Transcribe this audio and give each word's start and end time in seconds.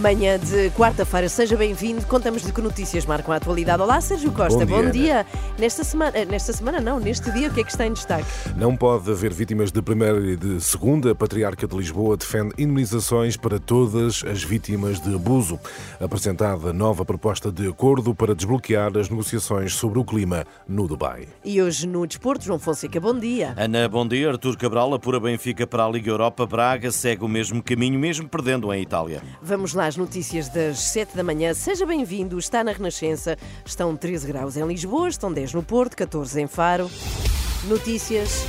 Manhã 0.00 0.38
de 0.38 0.70
quarta-feira, 0.70 1.28
seja 1.28 1.58
bem-vindo. 1.58 2.06
Contamos 2.06 2.42
de 2.42 2.50
que 2.52 2.62
notícias 2.62 3.04
marcam 3.04 3.34
a 3.34 3.36
atualidade. 3.36 3.82
Olá, 3.82 4.00
Sérgio 4.00 4.32
Costa, 4.32 4.64
bom, 4.64 4.84
Bom 4.84 4.90
dia. 4.90 4.92
dia, 4.92 5.26
Nesta 5.58 5.84
semana, 5.84 6.16
eh, 6.16 6.24
nesta 6.24 6.54
semana 6.54 6.80
não, 6.80 6.98
neste 6.98 7.30
dia, 7.32 7.48
o 7.48 7.52
que 7.52 7.60
é 7.60 7.64
que 7.64 7.70
está 7.70 7.86
em 7.86 7.92
destaque? 7.92 8.24
Não 8.56 8.74
pode 8.74 9.10
haver 9.10 9.30
vítimas 9.34 9.70
de 9.70 9.82
primeira 9.82 10.18
e 10.20 10.36
de 10.36 10.58
segunda. 10.58 11.10
A 11.10 11.14
Patriarca 11.14 11.66
de 11.66 11.76
Lisboa 11.76 12.16
defende 12.16 12.54
indemnizações 12.56 13.36
para 13.36 13.58
todas 13.58 14.24
as 14.24 14.42
vítimas 14.42 14.98
de 15.02 15.14
abuso. 15.14 15.60
Apresentada 16.00 16.72
nova 16.72 17.04
proposta 17.04 17.52
de 17.52 17.68
acordo 17.68 18.14
para 18.14 18.34
desbloquear 18.34 18.96
as 18.96 19.10
negociações 19.10 19.74
sobre 19.74 19.98
o 19.98 20.04
clima 20.04 20.46
no 20.66 20.88
Dubai. 20.88 21.28
E 21.44 21.60
hoje 21.60 21.86
no 21.86 22.06
Desporto, 22.06 22.42
João 22.46 22.58
Fonseca, 22.58 22.98
bom 22.98 23.18
dia. 23.18 23.52
Ana, 23.54 23.86
bom 23.86 24.08
dia. 24.08 24.30
Artur 24.30 24.56
Cabral 24.56 24.94
apura 24.94 25.20
Benfica 25.20 25.66
para 25.66 25.84
a 25.84 25.90
Liga 25.90 26.10
Europa. 26.10 26.46
Braga 26.46 26.90
segue 26.90 27.22
o 27.22 27.28
mesmo 27.28 27.62
caminho, 27.62 27.98
mesmo 28.00 28.26
perdendo 28.26 28.72
em 28.72 28.80
Itália. 28.80 29.22
Vamos 29.42 29.74
lá 29.74 29.89
às 29.90 29.96
notícias 29.96 30.48
das 30.48 30.78
7 30.78 31.16
da 31.16 31.24
manhã. 31.24 31.52
Seja 31.52 31.84
bem-vindo, 31.84 32.38
está 32.38 32.62
na 32.62 32.70
Renascença. 32.70 33.36
Estão 33.66 33.96
13 33.96 34.24
graus 34.28 34.56
em 34.56 34.64
Lisboa, 34.64 35.08
estão 35.08 35.32
10 35.32 35.52
no 35.52 35.64
Porto, 35.64 35.96
14 35.96 36.40
em 36.40 36.46
Faro. 36.46 36.88
Notícias 37.64 38.44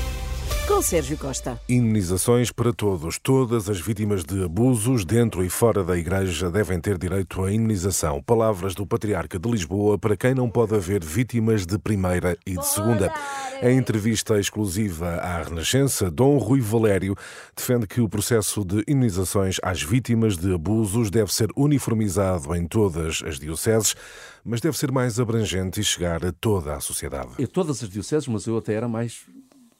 com 0.67 0.81
Sérgio 0.81 1.17
Costa. 1.17 1.59
Indemnizações 1.67 2.51
para 2.51 2.73
todos. 2.73 3.17
Todas 3.17 3.69
as 3.69 3.79
vítimas 3.79 4.23
de 4.23 4.43
abusos 4.43 5.05
dentro 5.05 5.43
e 5.43 5.49
fora 5.49 5.83
da 5.83 5.97
Igreja 5.97 6.49
devem 6.49 6.79
ter 6.79 6.97
direito 6.97 7.43
à 7.43 7.51
indemnização. 7.51 8.21
Palavras 8.21 8.75
do 8.75 8.85
Patriarca 8.85 9.39
de 9.39 9.49
Lisboa 9.49 9.97
para 9.97 10.17
quem 10.17 10.33
não 10.33 10.49
pode 10.49 10.75
haver 10.75 11.03
vítimas 11.03 11.65
de 11.65 11.77
primeira 11.77 12.37
e 12.45 12.57
de 12.57 12.65
segunda. 12.65 13.13
Em 13.61 13.77
entrevista 13.77 14.39
exclusiva 14.39 15.15
à 15.15 15.43
Renascença, 15.43 16.09
Dom 16.09 16.37
Rui 16.37 16.59
Valério 16.61 17.15
defende 17.55 17.87
que 17.87 18.01
o 18.01 18.09
processo 18.09 18.65
de 18.65 18.79
indemnizações 18.87 19.57
às 19.61 19.81
vítimas 19.81 20.37
de 20.37 20.53
abusos 20.53 21.09
deve 21.09 21.33
ser 21.33 21.49
uniformizado 21.55 22.55
em 22.55 22.65
todas 22.67 23.21
as 23.25 23.39
dioceses, 23.39 23.95
mas 24.43 24.59
deve 24.59 24.77
ser 24.77 24.91
mais 24.91 25.19
abrangente 25.19 25.79
e 25.79 25.83
chegar 25.83 26.25
a 26.25 26.31
toda 26.31 26.73
a 26.75 26.79
sociedade. 26.79 27.41
a 27.41 27.47
todas 27.47 27.83
as 27.83 27.89
dioceses, 27.89 28.27
mas 28.27 28.45
eu 28.47 28.57
até 28.57 28.73
era 28.73 28.87
mais, 28.87 29.25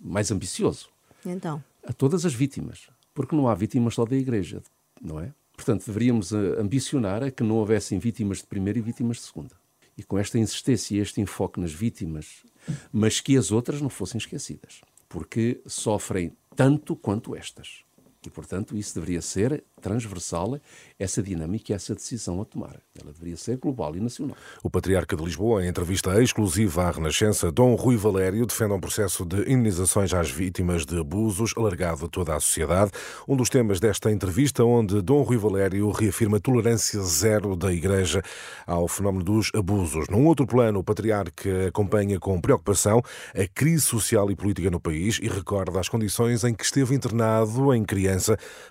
mais 0.01 0.31
ambicioso. 0.31 0.89
Então, 1.25 1.63
A 1.85 1.93
todas 1.93 2.25
as 2.25 2.33
vítimas. 2.33 2.89
Porque 3.13 3.35
não 3.35 3.47
há 3.47 3.53
vítimas 3.53 3.95
só 3.95 4.05
da 4.05 4.15
Igreja, 4.15 4.61
não 5.01 5.19
é? 5.19 5.33
Portanto, 5.55 5.85
deveríamos 5.85 6.31
eh, 6.31 6.59
ambicionar 6.59 7.23
a 7.23 7.29
que 7.29 7.43
não 7.43 7.57
houvessem 7.57 7.99
vítimas 7.99 8.39
de 8.39 8.45
primeira 8.45 8.79
e 8.79 8.81
vítimas 8.81 9.17
de 9.17 9.23
segunda. 9.23 9.55
E 9.97 10.03
com 10.03 10.17
esta 10.17 10.39
insistência 10.39 10.95
e 10.95 10.99
este 10.99 11.21
enfoque 11.21 11.59
nas 11.59 11.71
vítimas, 11.71 12.43
mas 12.91 13.19
que 13.19 13.37
as 13.37 13.51
outras 13.51 13.81
não 13.81 13.89
fossem 13.89 14.17
esquecidas. 14.17 14.81
Porque 15.09 15.61
sofrem 15.67 16.31
tanto 16.55 16.95
quanto 16.95 17.35
estas. 17.35 17.83
E, 18.23 18.29
portanto, 18.29 18.77
isso 18.77 18.93
deveria 18.93 19.19
ser 19.19 19.63
transversal, 19.81 20.59
essa 20.99 21.23
dinâmica 21.23 21.71
e 21.71 21.75
essa 21.75 21.95
decisão 21.95 22.39
a 22.39 22.45
tomar. 22.45 22.79
Ela 23.01 23.11
deveria 23.11 23.35
ser 23.35 23.57
global 23.57 23.95
e 23.95 23.99
nacional. 23.99 24.37
O 24.61 24.69
Patriarca 24.69 25.15
de 25.15 25.23
Lisboa, 25.23 25.65
em 25.65 25.69
entrevista 25.69 26.21
exclusiva 26.21 26.83
à 26.83 26.91
Renascença, 26.91 27.51
Dom 27.51 27.73
Rui 27.73 27.97
Valério 27.97 28.45
defende 28.45 28.73
um 28.73 28.79
processo 28.79 29.25
de 29.25 29.51
indenizações 29.51 30.13
às 30.13 30.29
vítimas 30.29 30.85
de 30.85 30.99
abusos 30.99 31.55
alargado 31.57 32.05
a 32.05 32.07
toda 32.07 32.35
a 32.35 32.39
sociedade. 32.39 32.91
Um 33.27 33.35
dos 33.35 33.49
temas 33.49 33.79
desta 33.79 34.11
entrevista, 34.11 34.63
onde 34.63 35.01
Dom 35.01 35.23
Rui 35.23 35.37
Valério 35.37 35.89
reafirma 35.89 36.39
tolerância 36.39 37.01
zero 37.01 37.55
da 37.55 37.73
Igreja 37.73 38.21
ao 38.67 38.87
fenómeno 38.87 39.23
dos 39.23 39.49
abusos. 39.55 40.07
Num 40.09 40.27
outro 40.27 40.45
plano, 40.45 40.77
o 40.77 40.83
Patriarca 40.83 41.69
acompanha 41.69 42.19
com 42.19 42.39
preocupação 42.39 43.01
a 43.33 43.47
crise 43.47 43.81
social 43.81 44.29
e 44.29 44.35
política 44.35 44.69
no 44.69 44.79
país 44.79 45.17
e 45.19 45.27
recorda 45.27 45.79
as 45.79 45.89
condições 45.89 46.43
em 46.43 46.53
que 46.53 46.63
esteve 46.63 46.93
internado 46.93 47.73
em 47.73 47.83
criança 47.83 48.10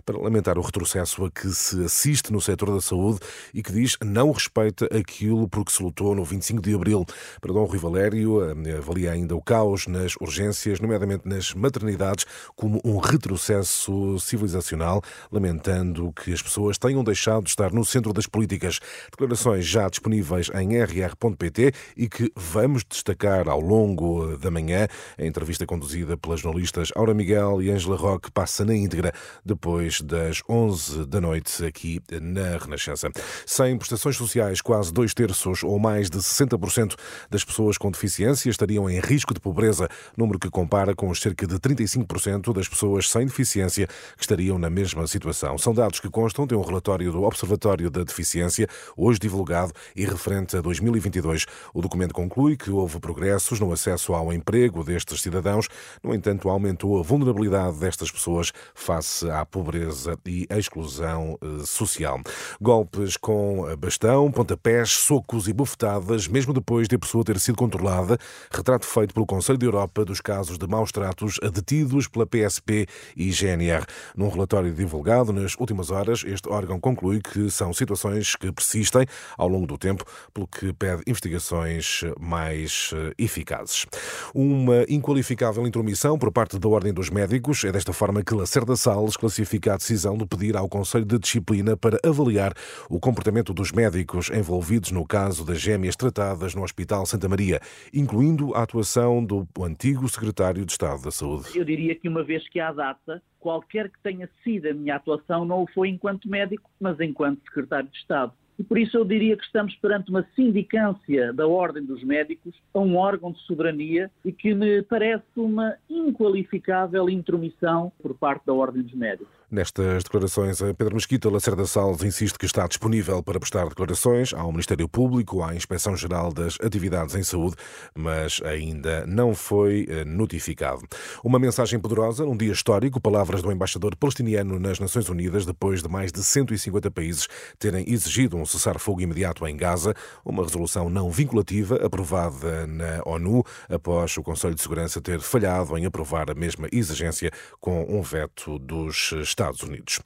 para 0.04 0.18
lamentar 0.18 0.58
o 0.58 0.62
retrocesso 0.62 1.24
a 1.24 1.30
que 1.30 1.48
se 1.48 1.84
assiste 1.84 2.32
no 2.32 2.40
setor 2.40 2.74
da 2.74 2.80
saúde 2.80 3.20
e 3.54 3.62
que 3.62 3.72
diz 3.72 3.96
não 4.04 4.32
respeita 4.32 4.86
aquilo 4.86 5.48
por 5.48 5.64
que 5.64 5.72
se 5.72 5.82
lutou 5.82 6.14
no 6.14 6.24
25 6.24 6.62
de 6.62 6.74
abril. 6.74 7.04
Para 7.40 7.52
Dom 7.52 7.64
Rui 7.64 7.78
Valério, 7.78 8.40
avalia 8.76 9.12
ainda 9.12 9.34
o 9.34 9.42
caos 9.42 9.86
nas 9.86 10.14
urgências, 10.20 10.80
nomeadamente 10.80 11.28
nas 11.28 11.54
maternidades, 11.54 12.26
como 12.54 12.80
um 12.84 12.98
retrocesso 12.98 14.18
civilizacional, 14.18 15.02
lamentando 15.30 16.12
que 16.12 16.32
as 16.32 16.42
pessoas 16.42 16.78
tenham 16.78 17.02
deixado 17.04 17.44
de 17.44 17.50
estar 17.50 17.72
no 17.72 17.84
centro 17.84 18.12
das 18.12 18.26
políticas. 18.26 18.80
Declarações 19.10 19.66
já 19.66 19.88
disponíveis 19.88 20.50
em 20.54 20.82
rr.pt 20.82 21.72
e 21.96 22.08
que 22.08 22.30
vamos 22.34 22.84
destacar 22.84 23.48
ao 23.48 23.60
longo 23.60 24.36
da 24.36 24.50
manhã. 24.50 24.86
A 25.18 25.24
entrevista 25.24 25.66
conduzida 25.66 26.16
pelas 26.16 26.40
jornalistas 26.40 26.90
Aura 26.94 27.14
Miguel 27.14 27.62
e 27.62 27.70
Ângela 27.70 27.96
Roque 27.96 28.30
passa 28.30 28.64
na 28.64 28.74
íntegra 28.74 29.12
depois 29.44 30.00
das 30.00 30.42
11 30.48 31.06
da 31.06 31.20
noite 31.20 31.64
aqui 31.64 32.00
na 32.20 32.56
Renascença. 32.58 33.10
Sem 33.46 33.76
prestações 33.76 34.16
sociais, 34.16 34.60
quase 34.60 34.92
dois 34.92 35.14
terços 35.14 35.62
ou 35.62 35.78
mais 35.78 36.10
de 36.10 36.18
60% 36.18 36.94
das 37.30 37.44
pessoas 37.44 37.78
com 37.78 37.90
deficiência 37.90 38.50
estariam 38.50 38.88
em 38.88 39.00
risco 39.00 39.32
de 39.34 39.40
pobreza, 39.40 39.88
número 40.16 40.38
que 40.38 40.50
compara 40.50 40.94
com 40.94 41.08
os 41.08 41.20
cerca 41.20 41.46
de 41.46 41.56
35% 41.56 42.52
das 42.52 42.68
pessoas 42.68 43.08
sem 43.08 43.26
deficiência 43.26 43.86
que 44.16 44.22
estariam 44.22 44.58
na 44.58 44.70
mesma 44.70 45.06
situação. 45.06 45.56
São 45.58 45.74
dados 45.74 46.00
que 46.00 46.08
constam 46.08 46.46
de 46.46 46.54
um 46.54 46.62
relatório 46.62 47.12
do 47.12 47.22
Observatório 47.22 47.90
da 47.90 48.02
Deficiência, 48.02 48.68
hoje 48.96 49.18
divulgado 49.18 49.72
e 49.94 50.04
referente 50.04 50.56
a 50.56 50.60
2022. 50.60 51.46
O 51.74 51.80
documento 51.80 52.14
conclui 52.14 52.56
que 52.56 52.70
houve 52.70 52.98
progressos 53.00 53.60
no 53.60 53.72
acesso 53.72 54.14
ao 54.14 54.32
emprego 54.32 54.82
destes 54.82 55.20
cidadãos, 55.20 55.68
no 56.02 56.14
entanto, 56.14 56.48
aumentou 56.48 56.98
a 56.98 57.02
vulnerabilidade 57.02 57.78
destas 57.78 58.10
pessoas 58.10 58.52
face 58.74 59.19
à 59.24 59.44
pobreza 59.44 60.18
e 60.26 60.46
exclusão 60.50 61.38
eh, 61.42 61.64
social. 61.64 62.20
Golpes 62.60 63.16
com 63.16 63.64
bastão, 63.76 64.30
pontapés, 64.30 64.90
socos 64.90 65.48
e 65.48 65.52
bufetadas, 65.52 66.28
mesmo 66.28 66.52
depois 66.52 66.88
de 66.88 66.96
a 66.96 66.98
pessoa 66.98 67.24
ter 67.24 67.38
sido 67.38 67.56
controlada. 67.56 68.18
Retrato 68.50 68.86
feito 68.86 69.14
pelo 69.14 69.26
Conselho 69.26 69.58
da 69.58 69.66
Europa 69.66 70.04
dos 70.04 70.20
casos 70.20 70.58
de 70.58 70.66
maus 70.66 70.92
tratos 70.92 71.38
detidos 71.52 72.06
pela 72.06 72.26
PSP 72.26 72.86
e 73.16 73.30
GNR. 73.30 73.84
Num 74.16 74.28
relatório 74.28 74.72
divulgado 74.72 75.32
nas 75.32 75.56
últimas 75.58 75.90
horas, 75.90 76.22
este 76.24 76.48
órgão 76.48 76.78
conclui 76.78 77.20
que 77.20 77.50
são 77.50 77.72
situações 77.72 78.36
que 78.36 78.52
persistem 78.52 79.06
ao 79.36 79.48
longo 79.48 79.66
do 79.66 79.78
tempo, 79.78 80.04
pelo 80.32 80.46
que 80.46 80.72
pede 80.72 81.02
investigações 81.06 82.02
mais 82.18 82.90
eh, 82.94 83.14
eficazes. 83.18 83.86
Uma 84.34 84.84
inqualificável 84.88 85.66
intromissão 85.66 86.18
por 86.18 86.30
parte 86.32 86.58
da 86.58 86.68
Ordem 86.68 86.92
dos 86.92 87.10
Médicos. 87.10 87.64
É 87.64 87.72
desta 87.72 87.92
forma 87.92 88.22
que 88.22 88.34
Lacerda 88.34 88.76
Salles 88.76 89.09
classifica 89.16 89.74
a 89.74 89.76
decisão 89.76 90.16
de 90.16 90.26
pedir 90.26 90.56
ao 90.56 90.68
Conselho 90.68 91.04
de 91.04 91.18
Disciplina 91.18 91.76
para 91.76 91.98
avaliar 92.04 92.52
o 92.88 93.00
comportamento 93.00 93.52
dos 93.52 93.72
médicos 93.72 94.30
envolvidos 94.30 94.90
no 94.90 95.06
caso 95.06 95.44
das 95.44 95.60
gêmeas 95.60 95.96
tratadas 95.96 96.54
no 96.54 96.62
Hospital 96.62 97.06
Santa 97.06 97.28
Maria, 97.28 97.60
incluindo 97.92 98.54
a 98.54 98.62
atuação 98.62 99.24
do 99.24 99.46
antigo 99.62 100.08
Secretário 100.08 100.64
de 100.64 100.72
Estado 100.72 101.02
da 101.02 101.10
Saúde. 101.10 101.56
Eu 101.56 101.64
diria 101.64 101.94
que 101.94 102.08
uma 102.08 102.22
vez 102.22 102.48
que 102.48 102.60
há 102.60 102.72
data, 102.72 103.22
qualquer 103.38 103.88
que 103.88 103.98
tenha 104.02 104.28
sido 104.42 104.68
a 104.68 104.74
minha 104.74 104.96
atuação 104.96 105.44
não 105.44 105.62
o 105.62 105.70
foi 105.72 105.88
enquanto 105.88 106.28
médico, 106.28 106.70
mas 106.80 106.98
enquanto 107.00 107.42
secretário 107.44 107.88
de 107.88 107.96
Estado. 107.96 108.32
E 108.60 108.62
por 108.62 108.78
isso 108.78 108.94
eu 108.94 109.06
diria 109.06 109.38
que 109.38 109.42
estamos 109.42 109.74
perante 109.76 110.10
uma 110.10 110.22
sindicância 110.36 111.32
da 111.32 111.48
Ordem 111.48 111.82
dos 111.82 112.04
Médicos 112.04 112.54
a 112.74 112.78
um 112.78 112.94
órgão 112.94 113.32
de 113.32 113.40
soberania 113.46 114.10
e 114.22 114.30
que 114.30 114.52
me 114.52 114.82
parece 114.82 115.24
uma 115.34 115.76
inqualificável 115.88 117.08
intromissão 117.08 117.90
por 118.02 118.14
parte 118.14 118.44
da 118.44 118.52
Ordem 118.52 118.82
dos 118.82 118.92
Médicos. 118.92 119.39
Nestas 119.52 120.04
declarações, 120.04 120.62
a 120.62 120.72
Pedro 120.72 120.94
Mesquita 120.94 121.28
Lacerda 121.28 121.66
Salles 121.66 122.04
insiste 122.04 122.38
que 122.38 122.46
está 122.46 122.68
disponível 122.68 123.20
para 123.20 123.40
prestar 123.40 123.68
declarações 123.68 124.32
ao 124.32 124.52
Ministério 124.52 124.88
Público, 124.88 125.42
à 125.42 125.56
Inspeção-Geral 125.56 126.32
das 126.32 126.56
Atividades 126.62 127.16
em 127.16 127.24
Saúde, 127.24 127.56
mas 127.92 128.40
ainda 128.44 129.04
não 129.08 129.34
foi 129.34 129.88
eh, 129.88 130.04
notificado. 130.04 130.86
Uma 131.24 131.40
mensagem 131.40 131.80
poderosa, 131.80 132.24
um 132.24 132.36
dia 132.36 132.52
histórico, 132.52 133.00
palavras 133.00 133.42
do 133.42 133.50
embaixador 133.50 133.96
palestiniano 133.96 134.56
nas 134.60 134.78
Nações 134.78 135.08
Unidas, 135.08 135.44
depois 135.44 135.82
de 135.82 135.88
mais 135.88 136.12
de 136.12 136.22
150 136.22 136.88
países 136.88 137.26
terem 137.58 137.90
exigido 137.92 138.36
um 138.36 138.46
cessar-fogo 138.46 139.00
imediato 139.00 139.44
em 139.48 139.56
Gaza, 139.56 139.96
uma 140.24 140.44
resolução 140.44 140.88
não 140.88 141.10
vinculativa 141.10 141.74
aprovada 141.84 142.68
na 142.68 143.02
ONU 143.04 143.44
após 143.68 144.16
o 144.16 144.22
Conselho 144.22 144.54
de 144.54 144.62
Segurança 144.62 145.00
ter 145.00 145.18
falhado 145.18 145.76
em 145.76 145.86
aprovar 145.86 146.30
a 146.30 146.34
mesma 146.34 146.68
exigência 146.70 147.32
com 147.60 147.84
um 147.88 148.00
veto 148.00 148.56
dos 148.56 149.10
Estados 149.10 149.39
Unidos. 149.62 150.00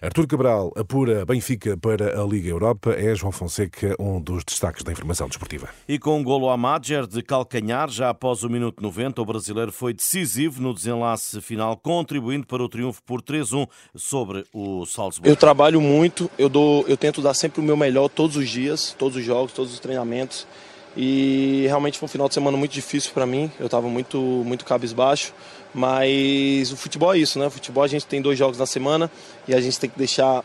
Artur 0.00 0.26
Cabral 0.26 0.72
apura 0.76 1.24
Benfica 1.24 1.76
para 1.76 2.20
a 2.20 2.24
Liga 2.24 2.48
Europa. 2.48 2.92
É 2.92 3.14
João 3.14 3.32
Fonseca 3.32 3.96
um 3.98 4.20
dos 4.20 4.44
destaques 4.44 4.82
da 4.82 4.92
informação 4.92 5.28
desportiva. 5.28 5.68
E 5.88 5.98
com 5.98 6.18
um 6.18 6.22
golo 6.22 6.48
a 6.48 6.56
Madger 6.56 7.06
de 7.06 7.22
calcanhar, 7.22 7.88
já 7.88 8.10
após 8.10 8.42
o 8.42 8.48
minuto 8.48 8.82
90, 8.82 9.20
o 9.20 9.24
brasileiro 9.24 9.72
foi 9.72 9.92
decisivo 9.92 10.62
no 10.62 10.72
desenlace 10.72 11.40
final, 11.40 11.76
contribuindo 11.76 12.46
para 12.46 12.62
o 12.62 12.68
triunfo 12.68 13.02
por 13.02 13.20
3-1 13.22 13.68
sobre 13.94 14.44
o 14.52 14.86
Salzburgo. 14.86 15.28
Eu 15.28 15.36
trabalho 15.36 15.80
muito, 15.80 16.30
eu, 16.38 16.48
dou, 16.48 16.84
eu 16.86 16.96
tento 16.96 17.20
dar 17.20 17.34
sempre 17.34 17.60
o 17.60 17.64
meu 17.64 17.76
melhor 17.76 18.08
todos 18.08 18.36
os 18.36 18.48
dias, 18.48 18.94
todos 18.98 19.16
os 19.16 19.24
jogos, 19.24 19.52
todos 19.52 19.72
os 19.72 19.80
treinamentos. 19.80 20.46
E 20.96 21.66
realmente 21.66 21.98
foi 21.98 22.06
um 22.06 22.08
final 22.08 22.28
de 22.28 22.34
semana 22.34 22.56
muito 22.56 22.72
difícil 22.72 23.12
para 23.12 23.26
mim. 23.26 23.50
Eu 23.60 23.66
estava 23.66 23.88
muito, 23.88 24.18
muito 24.18 24.64
cabisbaixo. 24.64 25.34
Mas 25.74 26.72
o 26.72 26.76
futebol 26.76 27.12
é 27.12 27.18
isso, 27.18 27.38
né? 27.38 27.46
O 27.46 27.50
futebol 27.50 27.84
a 27.84 27.88
gente 27.88 28.06
tem 28.06 28.22
dois 28.22 28.38
jogos 28.38 28.58
na 28.58 28.64
semana 28.64 29.10
e 29.46 29.54
a 29.54 29.60
gente 29.60 29.78
tem 29.78 29.90
que 29.90 29.98
deixar 29.98 30.42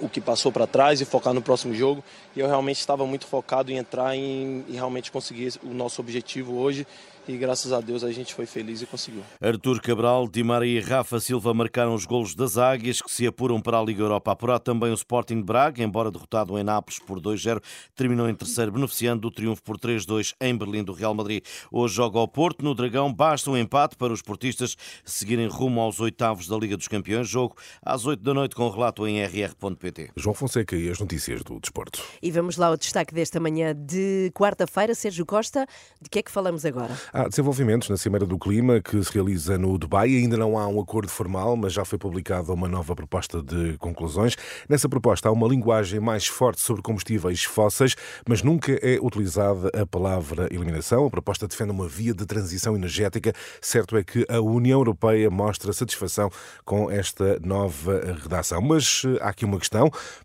o 0.00 0.08
que 0.08 0.20
passou 0.20 0.52
para 0.52 0.66
trás 0.66 1.00
e 1.00 1.04
focar 1.04 1.32
no 1.32 1.42
próximo 1.42 1.74
jogo. 1.74 2.02
E 2.34 2.40
eu 2.40 2.46
realmente 2.46 2.78
estava 2.78 3.06
muito 3.06 3.26
focado 3.26 3.70
em 3.70 3.76
entrar 3.76 4.14
em, 4.14 4.64
e 4.68 4.72
realmente 4.72 5.10
conseguir 5.10 5.54
o 5.62 5.72
nosso 5.72 6.00
objetivo 6.00 6.56
hoje 6.58 6.86
e 7.28 7.36
graças 7.36 7.72
a 7.72 7.80
Deus 7.80 8.04
a 8.04 8.12
gente 8.12 8.32
foi 8.32 8.46
feliz 8.46 8.80
e 8.82 8.86
conseguiu. 8.86 9.22
Artur 9.40 9.80
Cabral, 9.80 10.28
Di 10.28 10.44
Maria 10.44 10.78
e 10.78 10.82
Rafa 10.82 11.18
Silva 11.18 11.52
marcaram 11.52 11.94
os 11.94 12.04
golos 12.04 12.34
das 12.34 12.56
Águias 12.56 13.02
que 13.02 13.10
se 13.10 13.26
apuram 13.26 13.60
para 13.60 13.78
a 13.78 13.82
Liga 13.82 14.02
Europa. 14.02 14.32
Apurado 14.32 14.60
também 14.60 14.90
o 14.90 14.94
Sporting 14.94 15.36
de 15.36 15.42
Braga, 15.42 15.82
embora 15.82 16.10
derrotado 16.10 16.56
em 16.58 16.62
Nápoles 16.62 16.98
por 17.00 17.20
2-0, 17.20 17.60
terminou 17.94 18.28
em 18.28 18.34
terceiro, 18.34 18.72
beneficiando 18.72 19.22
do 19.22 19.30
triunfo 19.30 19.62
por 19.62 19.78
3-2 19.78 20.34
em 20.40 20.56
Berlim 20.56 20.84
do 20.84 20.92
Real 20.92 21.14
Madrid. 21.14 21.44
Hoje 21.70 21.94
joga 21.94 22.18
ao 22.18 22.28
Porto, 22.28 22.64
no 22.64 22.74
Dragão, 22.74 23.12
basta 23.12 23.50
um 23.50 23.56
empate 23.56 23.96
para 23.96 24.12
os 24.12 24.22
portistas 24.22 24.76
seguirem 25.04 25.48
rumo 25.48 25.80
aos 25.80 26.00
oitavos 26.00 26.46
da 26.46 26.56
Liga 26.56 26.76
dos 26.76 26.88
Campeões. 26.88 27.28
Jogo 27.28 27.56
às 27.82 28.06
8 28.06 28.22
da 28.22 28.34
noite 28.34 28.54
com 28.54 28.68
relato 28.68 29.06
em 29.06 29.22
rr.pt. 29.24 29.85
João 30.16 30.34
Fonseca 30.34 30.76
e 30.76 30.90
as 30.90 30.98
notícias 30.98 31.42
do 31.42 31.58
desporto. 31.60 32.02
E 32.22 32.30
vamos 32.30 32.56
lá 32.56 32.68
ao 32.68 32.76
destaque 32.76 33.14
desta 33.14 33.40
manhã 33.40 33.74
de 33.74 34.30
quarta-feira. 34.34 34.94
Sérgio 34.94 35.26
Costa, 35.26 35.66
de 36.00 36.08
que 36.08 36.18
é 36.18 36.22
que 36.22 36.30
falamos 36.30 36.64
agora? 36.64 36.96
Há 37.12 37.28
desenvolvimentos 37.28 37.88
na 37.88 37.96
Cimeira 37.96 38.26
do 38.26 38.38
Clima 38.38 38.80
que 38.80 39.02
se 39.02 39.12
realiza 39.12 39.58
no 39.58 39.76
Dubai. 39.78 40.08
Ainda 40.08 40.36
não 40.36 40.58
há 40.58 40.66
um 40.66 40.80
acordo 40.80 41.10
formal, 41.10 41.56
mas 41.56 41.72
já 41.72 41.84
foi 41.84 41.98
publicada 41.98 42.52
uma 42.52 42.68
nova 42.68 42.94
proposta 42.94 43.42
de 43.42 43.76
conclusões. 43.78 44.36
Nessa 44.68 44.88
proposta 44.88 45.28
há 45.28 45.32
uma 45.32 45.46
linguagem 45.46 46.00
mais 46.00 46.26
forte 46.26 46.60
sobre 46.60 46.82
combustíveis 46.82 47.44
fósseis, 47.44 47.94
mas 48.28 48.42
nunca 48.42 48.72
é 48.82 48.98
utilizada 49.00 49.70
a 49.80 49.86
palavra 49.86 50.48
eliminação. 50.50 51.06
A 51.06 51.10
proposta 51.10 51.46
defende 51.46 51.70
uma 51.70 51.88
via 51.88 52.14
de 52.14 52.26
transição 52.26 52.74
energética. 52.74 53.32
Certo 53.60 53.96
é 53.96 54.04
que 54.04 54.24
a 54.28 54.40
União 54.40 54.78
Europeia 54.78 55.30
mostra 55.30 55.72
satisfação 55.72 56.30
com 56.64 56.90
esta 56.90 57.38
nova 57.40 58.00
redação. 58.22 58.60
Mas 58.60 59.02
eh, 59.04 59.18
há 59.20 59.28
aqui 59.28 59.44
uma 59.44 59.58
questão: 59.58 59.75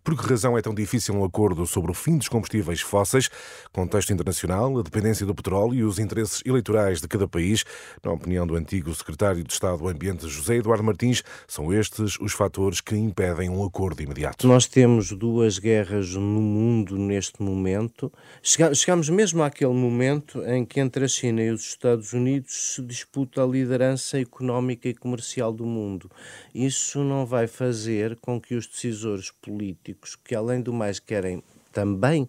por 0.02 0.16
que 0.16 0.26
razão 0.26 0.56
é 0.56 0.62
tão 0.62 0.74
difícil 0.74 1.14
um 1.14 1.24
acordo 1.24 1.66
sobre 1.66 1.90
o 1.90 1.94
fim 1.94 2.16
dos 2.16 2.28
combustíveis 2.28 2.80
fósseis? 2.80 3.28
Contexto 3.72 4.12
internacional, 4.12 4.78
a 4.78 4.82
dependência 4.82 5.26
do 5.26 5.34
petróleo 5.34 5.74
e 5.74 5.84
os 5.84 5.98
interesses 5.98 6.42
eleitorais 6.44 7.00
de 7.00 7.08
cada 7.08 7.28
país. 7.28 7.64
Na 8.02 8.12
opinião 8.12 8.46
do 8.46 8.56
antigo 8.56 8.94
secretário 8.94 9.44
de 9.44 9.52
Estado 9.52 9.78
do 9.78 9.88
Ambiente, 9.88 10.28
José 10.28 10.56
Eduardo 10.56 10.84
Martins, 10.84 11.22
são 11.46 11.72
estes 11.72 12.18
os 12.20 12.32
fatores 12.32 12.80
que 12.80 12.96
impedem 12.96 13.48
um 13.48 13.64
acordo 13.64 14.02
imediato. 14.02 14.46
Nós 14.46 14.66
temos 14.66 15.12
duas 15.12 15.58
guerras 15.58 16.14
no 16.14 16.40
mundo 16.40 16.96
neste 16.96 17.42
momento. 17.42 18.12
Chegamos 18.42 19.08
mesmo 19.08 19.42
àquele 19.42 19.72
momento 19.72 20.42
em 20.44 20.64
que 20.64 20.80
entre 20.80 21.04
a 21.04 21.08
China 21.08 21.42
e 21.42 21.50
os 21.50 21.62
Estados 21.62 22.12
Unidos 22.12 22.74
se 22.74 22.82
disputa 22.82 23.42
a 23.42 23.46
liderança 23.46 24.18
económica 24.18 24.88
e 24.88 24.94
comercial 24.94 25.52
do 25.52 25.64
mundo. 25.64 26.10
Isso 26.54 27.02
não 27.04 27.26
vai 27.26 27.46
fazer 27.46 28.16
com 28.20 28.40
que 28.40 28.54
os 28.54 28.66
decisores 28.66 29.30
políticos, 29.42 30.16
que 30.16 30.34
além 30.34 30.62
do 30.62 30.72
mais 30.72 30.98
querem 30.98 31.42
também 31.72 32.28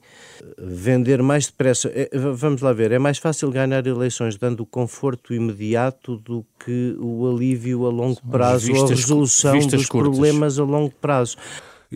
vender 0.58 1.22
mais 1.22 1.48
depressa. 1.48 1.92
É, 1.94 2.10
vamos 2.18 2.62
lá 2.62 2.72
ver, 2.72 2.92
é 2.92 3.00
mais 3.00 3.18
fácil 3.18 3.52
ganhar 3.52 3.86
eleições 3.86 4.38
dando 4.38 4.66
conforto 4.66 5.34
imediato 5.34 6.18
do 6.18 6.46
que 6.64 6.96
o 7.00 7.30
alívio 7.30 7.86
a 7.86 7.90
longo 7.90 8.22
prazo 8.32 8.74
ou 8.74 8.86
a 8.86 8.90
resolução 8.90 9.60
dos 9.60 9.86
curtas. 9.86 9.88
problemas 9.88 10.58
a 10.58 10.64
longo 10.64 10.94
prazo. 11.02 11.38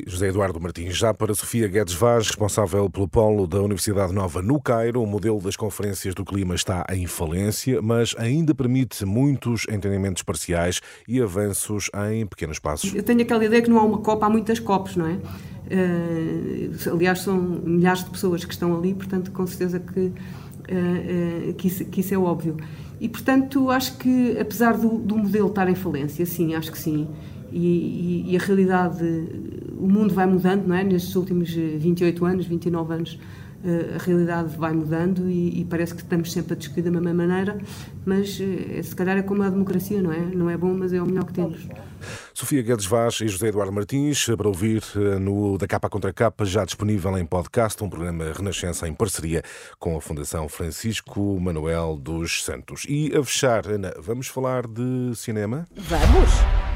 José 0.06 0.28
Eduardo 0.28 0.60
Martins, 0.60 0.96
já 0.96 1.14
para 1.14 1.34
Sofia 1.34 1.68
Guedes 1.68 1.94
Vaz, 1.94 2.28
responsável 2.28 2.90
pelo 2.90 3.08
polo 3.08 3.48
da 3.48 3.62
Universidade 3.62 4.14
Nova 4.14 4.42
no 4.42 4.62
Cairo, 4.62 5.02
o 5.02 5.08
modelo 5.08 5.42
das 5.42 5.56
conferências 5.56 6.14
do 6.14 6.26
clima 6.26 6.56
está 6.56 6.86
em 6.92 7.08
falência, 7.08 7.82
mas 7.82 8.14
ainda 8.18 8.54
permite 8.54 9.06
muitos 9.06 9.66
entendimentos 9.70 10.24
parciais 10.24 10.82
e 11.08 11.22
avanços 11.22 11.90
em 12.12 12.26
pequenos 12.26 12.60
passos. 12.60 12.94
Eu 12.94 13.04
tenho 13.04 13.22
aquela 13.22 13.44
ideia 13.44 13.62
que 13.62 13.70
não 13.70 13.80
há 13.80 13.84
uma 13.84 14.00
copa, 14.00 14.26
há 14.26 14.30
muitas 14.30 14.60
copos, 14.60 14.96
não 14.96 15.08
é? 15.08 15.14
Uh, 15.14 16.94
aliás, 16.94 17.20
são 17.20 17.38
milhares 17.38 18.04
de 18.04 18.10
pessoas 18.10 18.46
que 18.46 18.54
estão 18.54 18.78
ali, 18.78 18.94
portanto, 18.94 19.32
com 19.32 19.46
certeza 19.46 19.80
que, 19.80 20.00
uh, 20.00 21.50
uh, 21.50 21.54
que, 21.56 21.68
isso, 21.68 21.86
que, 21.86 22.02
isso, 22.02 22.14
é 22.14 22.18
óbvio. 22.18 22.58
E, 23.00 23.10
portanto, 23.10 23.70
acho 23.70 23.98
que, 23.98 24.38
apesar 24.40 24.78
do, 24.78 24.98
do 24.98 25.18
modelo 25.18 25.50
estar 25.50 25.70
em 25.70 25.76
falência, 25.76 26.26
sim, 26.26 26.56
acho 26.56 26.72
que 26.72 26.80
sim, 26.80 27.08
e, 27.52 28.26
e, 28.28 28.34
e, 28.34 28.36
a 28.36 28.40
realidade, 28.40 29.04
o 29.78 29.88
mundo 29.88 30.14
vai 30.14 30.26
mudando, 30.26 30.68
não 30.68 30.76
é? 30.76 30.84
Nestes 30.84 31.16
últimos 31.16 31.50
28 31.52 32.26
anos, 32.26 32.46
29 32.46 32.94
anos, 32.94 33.20
a 33.96 34.04
realidade 34.04 34.56
vai 34.56 34.72
mudando 34.72 35.30
e, 35.30 35.62
e, 35.62 35.66
parece 35.66 35.96
que 35.96 36.02
estamos 36.02 36.32
sempre 36.32 36.54
a 36.54 36.56
discutir 36.56 36.84
da 36.84 36.92
mesma 36.92 37.14
maneira, 37.14 37.58
mas 38.06 38.36
se 38.36 38.96
calhar 38.96 39.18
é 39.18 39.22
como 39.22 39.44
a 39.44 39.50
democracia, 39.50 40.02
não 40.02 40.12
é? 40.12 40.20
Não 40.20 40.50
é 40.50 40.56
bom, 40.58 40.74
mas 40.74 40.94
é 40.94 41.02
o 41.02 41.06
melhor 41.06 41.26
que 41.26 41.34
temos. 41.34 41.68
Sofia 42.34 42.62
Guedes 42.62 42.86
Vaz 42.86 43.20
e 43.22 43.28
José 43.28 43.48
Eduardo 43.48 43.72
Martins, 43.72 44.26
para 44.38 44.48
ouvir 44.48 44.84
eh, 44.96 45.20
no 45.20 45.58
Da 45.58 45.68
Capa 45.68 45.90
Contra 45.90 46.14
Capa, 46.14 46.46
já 46.46 46.64
disponível 46.66 47.18
em 47.18 47.26
podcast, 47.26 47.84
um 47.84 47.90
programa 47.90 48.32
Renascença 48.32 48.88
em 48.88 48.94
parceria 48.94 49.42
com 49.80 49.98
a 49.98 50.02
Fundação 50.02 50.48
Francisco 50.48 51.40
Manuel 51.40 51.98
dos 51.98 52.44
Santos. 52.44 52.86
E 52.88 53.16
a 53.16 53.24
fechar, 53.24 53.68
Ana, 53.68 53.94
vamos 54.00 54.28
falar 54.28 54.68
de 54.68 55.16
cinema? 55.16 55.68
Vamos! 55.76 56.67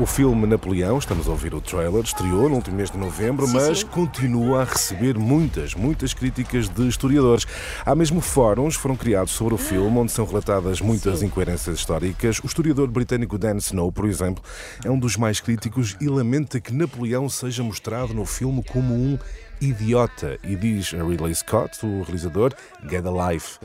O 0.00 0.06
filme 0.06 0.46
Napoleão, 0.46 0.96
estamos 0.96 1.26
a 1.26 1.32
ouvir 1.32 1.52
o 1.54 1.60
trailer, 1.60 2.04
estreou 2.04 2.48
no 2.48 2.54
último 2.54 2.76
mês 2.76 2.88
de 2.88 2.96
novembro, 2.96 3.48
sim, 3.48 3.54
mas 3.54 3.80
sim. 3.80 3.86
continua 3.86 4.62
a 4.62 4.64
receber 4.64 5.18
muitas, 5.18 5.74
muitas 5.74 6.14
críticas 6.14 6.68
de 6.68 6.86
historiadores. 6.86 7.44
Há 7.84 7.96
mesmo 7.96 8.20
fóruns 8.20 8.76
foram 8.76 8.94
criados 8.94 9.32
sobre 9.32 9.54
o 9.54 9.58
filme, 9.58 9.98
onde 9.98 10.12
são 10.12 10.24
relatadas 10.24 10.80
muitas 10.80 11.18
sim. 11.18 11.26
incoerências 11.26 11.78
históricas. 11.78 12.38
O 12.38 12.46
historiador 12.46 12.86
britânico 12.86 13.36
Dan 13.36 13.56
Snow, 13.56 13.90
por 13.90 14.06
exemplo, 14.06 14.40
é 14.84 14.90
um 14.90 15.00
dos 15.00 15.16
mais 15.16 15.40
críticos 15.40 15.96
e 16.00 16.08
lamenta 16.08 16.60
que 16.60 16.72
Napoleão 16.72 17.28
seja 17.28 17.64
mostrado 17.64 18.14
no 18.14 18.24
filme 18.24 18.62
como 18.62 18.94
um 18.94 19.18
idiota. 19.60 20.38
E 20.42 20.56
diz 20.56 20.94
a 20.94 21.02
Ridley 21.02 21.34
Scott, 21.34 21.84
o 21.84 22.02
realizador, 22.02 22.52
get 22.88 23.04
a 23.04 23.30
life, 23.30 23.58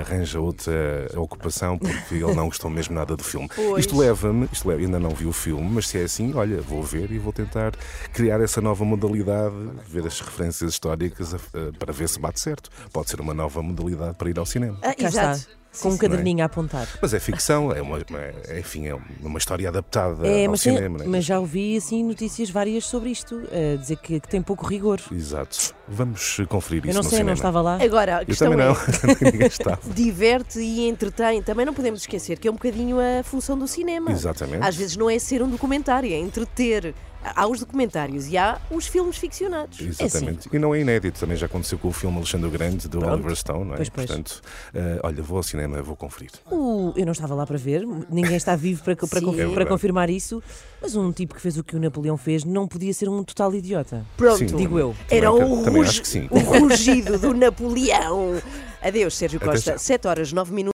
arranja 0.00 0.40
outra 0.40 1.08
ocupação 1.16 1.78
porque 1.78 2.14
ele 2.14 2.34
não 2.34 2.46
gostou 2.46 2.70
mesmo 2.70 2.94
nada 2.94 3.16
do 3.16 3.24
filme. 3.24 3.48
Pois. 3.54 3.84
Isto 3.84 3.96
leva-me, 3.98 4.48
isto 4.52 4.68
leva, 4.68 4.80
ainda 4.80 4.98
não 4.98 5.10
vi 5.10 5.26
o 5.26 5.32
filme, 5.32 5.68
mas 5.68 5.88
se 5.88 5.98
é 5.98 6.04
assim, 6.04 6.34
olha, 6.34 6.60
vou 6.60 6.82
ver 6.82 7.10
e 7.10 7.18
vou 7.18 7.32
tentar 7.32 7.72
criar 8.12 8.40
essa 8.40 8.60
nova 8.60 8.84
modalidade, 8.84 9.54
ver 9.86 10.06
as 10.06 10.20
referências 10.20 10.72
históricas 10.72 11.34
para 11.78 11.92
ver 11.92 12.08
se 12.08 12.18
bate 12.18 12.40
certo. 12.40 12.70
Pode 12.92 13.10
ser 13.10 13.20
uma 13.20 13.34
nova 13.34 13.62
modalidade 13.62 14.16
para 14.16 14.30
ir 14.30 14.38
ao 14.38 14.46
cinema. 14.46 14.78
Ah, 14.82 14.94
exato 14.98 15.58
com 15.80 15.90
um 15.90 15.96
caderninho 15.96 16.42
a 16.42 16.46
apontar. 16.46 16.88
Mas 17.00 17.14
é 17.14 17.20
ficção, 17.20 17.72
é 17.72 17.80
uma, 17.80 17.98
é, 17.98 18.58
enfim, 18.58 18.86
é 18.86 18.96
uma 19.22 19.38
história 19.38 19.68
adaptada 19.68 20.26
é, 20.26 20.46
ao 20.46 20.56
cinema. 20.56 20.98
Tem, 20.98 21.06
é? 21.06 21.10
mas 21.10 21.24
já 21.24 21.38
ouvi 21.38 21.76
assim 21.76 22.04
notícias 22.04 22.50
várias 22.50 22.84
sobre 22.84 23.10
isto, 23.10 23.42
a 23.52 23.76
dizer 23.76 23.96
que, 23.96 24.20
que 24.20 24.28
tem 24.28 24.42
pouco 24.42 24.66
rigor. 24.66 25.00
Exato. 25.12 25.74
Vamos 25.86 26.38
conferir 26.48 26.84
isso 26.84 26.90
Eu 26.90 26.94
não 26.94 27.02
sei, 27.02 27.10
cinema. 27.10 27.28
não 27.28 27.34
estava 27.34 27.60
lá. 27.60 27.78
Agora, 27.80 28.18
a 28.18 28.24
questão 28.24 28.52
Eu 28.52 28.58
também 28.58 28.66
não. 28.66 28.78
É, 29.28 29.94
diverte 29.94 30.58
e 30.60 30.88
entretém. 30.88 31.42
Também 31.42 31.64
não 31.66 31.74
podemos 31.74 32.00
esquecer 32.00 32.38
que 32.38 32.48
é 32.48 32.50
um 32.50 32.54
bocadinho 32.54 32.96
a 32.98 33.22
função 33.22 33.58
do 33.58 33.66
cinema. 33.66 34.10
Exatamente. 34.10 34.64
Às 34.64 34.76
vezes 34.76 34.96
não 34.96 35.08
é 35.08 35.18
ser 35.18 35.42
um 35.42 35.48
documentário, 35.48 36.12
é 36.12 36.16
entreter 36.16 36.94
Há 37.34 37.46
os 37.46 37.60
documentários 37.60 38.28
e 38.28 38.36
há 38.36 38.60
os 38.70 38.86
filmes 38.86 39.16
ficcionados. 39.16 39.80
Exatamente. 39.80 40.48
E 40.52 40.58
não 40.58 40.74
é 40.74 40.80
inédito, 40.80 41.18
também 41.20 41.36
já 41.36 41.46
aconteceu 41.46 41.78
com 41.78 41.88
o 41.88 41.92
filme 41.92 42.16
Alexandre 42.16 42.46
o 42.48 42.50
Grande, 42.50 42.88
do 42.88 43.04
Oliver 43.06 43.34
Stone, 43.36 43.64
não 43.64 43.72
é? 43.74 43.76
Pois, 43.76 43.88
pois. 43.88 44.06
Portanto, 44.06 44.40
eh, 44.74 45.00
olha, 45.02 45.22
vou 45.22 45.36
ao 45.38 45.42
cinema, 45.42 45.82
vou 45.82 45.96
conferir. 45.96 46.30
O- 46.50 46.92
eu 46.96 47.04
não 47.04 47.12
estava 47.12 47.34
lá 47.34 47.46
para 47.46 47.58
ver, 47.58 47.86
ninguém 48.10 48.36
está 48.36 48.54
vivo 48.56 48.82
para, 48.84 48.96
para, 48.96 49.20
conf- 49.20 49.38
É 49.38 49.48
para 49.48 49.66
confirmar 49.66 50.10
isso, 50.10 50.42
mas 50.80 50.94
um 50.96 51.12
tipo 51.12 51.34
que 51.34 51.40
fez 51.40 51.56
o 51.58 51.64
que 51.64 51.76
o 51.76 51.80
Napoleão 51.80 52.16
fez 52.16 52.44
não 52.44 52.66
podia 52.68 52.92
ser 52.92 53.08
um 53.08 53.22
total 53.24 53.54
idiota. 53.54 54.04
Pronto. 54.16 54.38
Sim. 54.38 54.56
Digo 54.56 54.78
eu. 54.78 54.94
Era 55.10 55.30
Também- 55.30 55.44
o, 55.52 55.64
rugi- 55.64 56.00
sim. 56.04 56.28
o 56.30 56.38
rugido 56.38 57.18
do 57.18 57.34
Napoleão. 57.34 58.40
Adeus, 58.82 59.16
Sérgio 59.16 59.38
Até 59.38 59.46
Costa. 59.46 59.72
já. 59.72 59.78
7 59.78 60.06
horas, 60.08 60.32
9 60.32 60.52
minutos. 60.52 60.72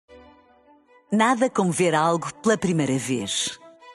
Nada 1.13 1.49
como 1.49 1.71
ver 1.71 1.95
algo 1.95 2.33
pela 2.43 2.57
primeira 2.59 2.97
vez. 2.99 3.59